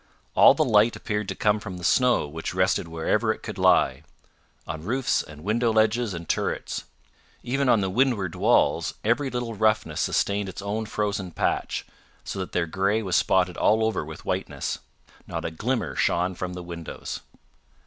[0.33, 4.01] All the light appeared to come from the snow which rested wherever it could lie
[4.65, 6.85] on roofs and window ledges and turrets.
[7.43, 11.85] Even on the windward walls, every little roughness sustained its own frozen patch,
[12.23, 14.79] so that their grey was spotted all over with whiteness.
[15.27, 17.19] Not a glimmer shone from the windows.